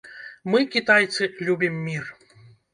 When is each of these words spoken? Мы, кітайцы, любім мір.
Мы, 0.53 0.61
кітайцы, 0.77 1.29
любім 1.45 1.79
мір. 1.87 2.13